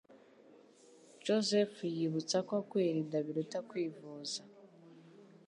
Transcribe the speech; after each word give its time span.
joseph 1.25 1.75
yibutsa 1.97 2.37
ko 2.49 2.55
kwirinda 2.69 3.17
biruta 3.25 3.59
kwivuza 3.69 4.41